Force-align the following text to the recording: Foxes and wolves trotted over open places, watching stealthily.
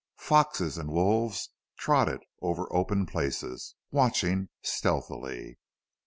Foxes 0.17 0.79
and 0.79 0.89
wolves 0.89 1.51
trotted 1.77 2.21
over 2.41 2.65
open 2.73 3.05
places, 3.05 3.75
watching 3.91 4.49
stealthily. 4.63 5.59